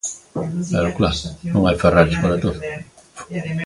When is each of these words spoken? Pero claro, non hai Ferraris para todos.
Pero 0.73 0.89
claro, 0.97 1.21
non 1.53 1.63
hai 1.65 1.75
Ferraris 1.81 2.17
para 2.23 2.39
todos. 2.43 2.61